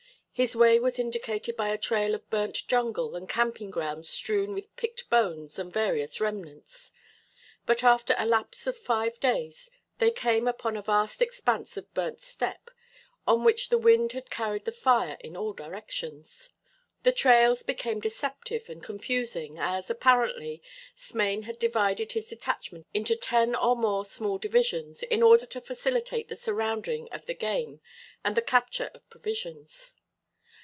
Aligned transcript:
His 0.33 0.55
way 0.55 0.79
was 0.79 0.97
indicated 0.97 1.55
by 1.55 1.69
a 1.69 1.77
trail 1.77 2.15
of 2.15 2.27
burnt 2.31 2.67
jungle 2.67 3.15
and 3.15 3.29
camping 3.29 3.69
grounds 3.69 4.09
strewn 4.09 4.55
with 4.55 4.75
picked 4.75 5.07
bones 5.07 5.59
and 5.59 5.71
various 5.71 6.19
remnants. 6.19 6.91
But 7.67 7.83
after 7.83 8.15
the 8.15 8.25
lapse 8.25 8.65
of 8.65 8.75
five 8.75 9.19
days 9.19 9.69
they 9.99 10.09
came 10.09 10.47
upon 10.47 10.75
a 10.75 10.81
vast 10.81 11.21
expanse 11.21 11.77
of 11.77 11.93
burnt 11.93 12.21
steppe, 12.21 12.71
on 13.27 13.43
which 13.43 13.69
the 13.69 13.77
wind 13.77 14.13
had 14.13 14.31
carried 14.31 14.65
the 14.65 14.71
fire 14.71 15.15
in 15.19 15.37
all 15.37 15.53
directions. 15.53 16.49
The 17.03 17.11
trails 17.11 17.61
became 17.61 17.99
deceptive 17.99 18.67
and 18.67 18.81
confusing, 18.81 19.59
as, 19.59 19.91
apparently, 19.91 20.63
Smain 20.95 21.43
had 21.43 21.59
divided 21.59 22.13
his 22.13 22.29
detachment 22.29 22.87
into 22.95 23.15
ten 23.15 23.53
or 23.53 23.75
more 23.75 24.05
small 24.05 24.39
divisions, 24.39 25.03
in 25.03 25.21
order 25.21 25.45
to 25.45 25.61
facilitate 25.61 26.29
the 26.29 26.35
surrounding 26.35 27.09
of 27.09 27.27
the 27.27 27.35
game 27.35 27.79
and 28.23 28.35
the 28.35 28.41
capture 28.41 28.89
of 28.95 29.07
provisions. 29.11 29.93